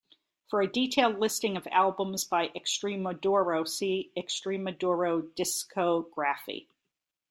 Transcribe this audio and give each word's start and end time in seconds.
For 0.49 0.61
a 0.63 0.67
detailed 0.67 1.19
listing 1.19 1.55
of 1.55 1.67
albums 1.69 2.23
by 2.23 2.47
Extremoduro, 2.55 3.65
see 3.67 4.11
Extremoduro 4.17 5.21
discography. 5.35 6.65